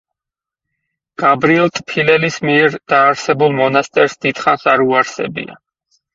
გაბრიელ 1.23 1.69
ტფილელის 1.79 2.39
მიერ 2.47 2.79
დაარსებულ 2.95 3.55
მონასტერს 3.61 4.19
დიდხანს 4.27 4.67
არ 4.75 4.87
უარსებია. 4.89 5.61